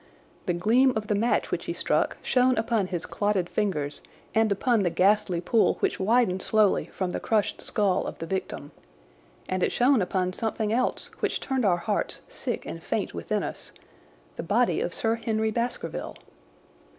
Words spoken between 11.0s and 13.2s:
which turned our hearts sick and faint